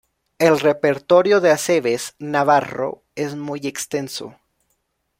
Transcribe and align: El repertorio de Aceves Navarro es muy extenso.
El 0.39 0.59
repertorio 0.59 1.41
de 1.41 1.51
Aceves 1.51 2.15
Navarro 2.17 3.03
es 3.13 3.35
muy 3.35 3.59
extenso. 3.67 4.35